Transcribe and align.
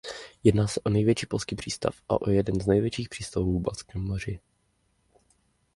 Jedná 0.43 0.67
se 0.67 0.81
největší 0.89 1.25
polský 1.25 1.55
přístav 1.55 1.95
a 2.09 2.21
o 2.21 2.29
jeden 2.29 2.61
z 2.61 2.67
největších 2.67 3.09
přístavů 3.09 3.59
v 3.59 3.61
Baltském 3.61 4.01
moři. 4.01 4.39